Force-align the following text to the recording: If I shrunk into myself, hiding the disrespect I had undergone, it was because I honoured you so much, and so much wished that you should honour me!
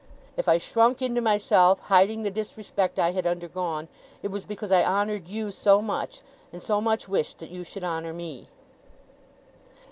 If 0.35 0.49
I 0.49 0.57
shrunk 0.57 1.03
into 1.03 1.21
myself, 1.21 1.79
hiding 1.81 2.23
the 2.23 2.31
disrespect 2.31 2.97
I 2.97 3.11
had 3.11 3.27
undergone, 3.27 3.87
it 4.23 4.29
was 4.31 4.45
because 4.45 4.71
I 4.71 4.83
honoured 4.83 5.27
you 5.27 5.51
so 5.51 5.79
much, 5.79 6.21
and 6.51 6.63
so 6.63 6.81
much 6.81 7.07
wished 7.07 7.37
that 7.37 7.51
you 7.51 7.63
should 7.63 7.83
honour 7.83 8.11
me! 8.11 8.47